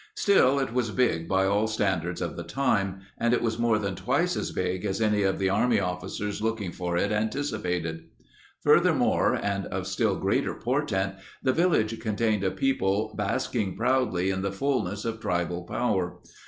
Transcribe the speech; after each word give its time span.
Still, 0.15 0.57
it 0.57 0.73
was 0.73 0.89
big 0.89 1.27
by 1.29 1.45
all 1.45 1.67
standards 1.67 2.23
of 2.23 2.35
the 2.35 2.41
time, 2.43 3.01
and 3.19 3.35
it 3.35 3.41
was 3.43 3.59
more 3.59 3.77
than 3.77 3.93
twice 3.93 4.35
as 4.35 4.49
big 4.51 4.83
as 4.83 4.99
any 4.99 5.21
of 5.21 5.37
the 5.37 5.49
Army 5.51 5.79
officers 5.79 6.41
looking 6.41 6.71
for 6.71 6.97
it 6.97 7.11
anticipated. 7.11 8.05
Furthermore, 8.63 9.35
and 9.39 9.67
of 9.67 9.85
still 9.85 10.15
greater 10.15 10.55
portent, 10.55 11.17
the 11.43 11.53
village 11.53 11.99
contained 11.99 12.43
a 12.43 12.49
people 12.49 13.13
basking 13.15 13.75
proudly 13.77 14.31
in 14.31 14.41
the 14.41 14.51
fullness 14.51 15.05
of 15.05 15.19
tribal 15.19 15.65
power. 15.65 16.17